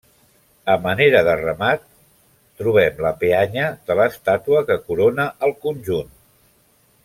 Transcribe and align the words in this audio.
A 0.75 0.77
manera 0.85 1.19
de 1.27 1.35
remat 1.41 1.83
trobem 2.63 3.03
la 3.07 3.11
peanya 3.25 3.69
de 3.91 3.99
l'estàtua 4.01 4.65
que 4.71 4.81
corona 4.89 5.29
el 5.49 5.55
conjunt. 5.69 6.11